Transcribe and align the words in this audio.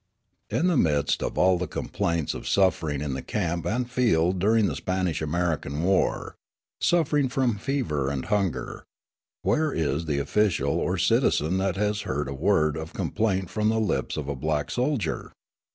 In 0.49 0.65
the 0.65 0.77
midst 0.77 1.21
of 1.21 1.37
all 1.37 1.59
the 1.59 1.67
complaints 1.67 2.33
of 2.33 2.47
suffering 2.47 3.01
in 3.01 3.13
the 3.13 3.21
camp 3.21 3.67
and 3.67 3.87
field 3.87 4.39
during 4.39 4.65
the 4.65 4.75
Spanish 4.75 5.21
American 5.21 5.83
War, 5.83 6.33
suffering 6.81 7.29
from 7.29 7.59
fever 7.59 8.09
and 8.09 8.25
hunger, 8.25 8.83
where 9.43 9.71
is 9.71 10.07
the 10.07 10.17
official 10.17 10.71
or 10.73 10.97
citizen 10.97 11.59
that 11.59 11.75
has 11.75 12.01
heard 12.01 12.27
a 12.27 12.33
word 12.33 12.77
of 12.77 12.93
complaint 12.93 13.51
from 13.51 13.69
the 13.69 13.79
lips 13.79 14.17
of 14.17 14.27
a 14.27 14.35
black 14.35 14.71
soldier? 14.71 15.33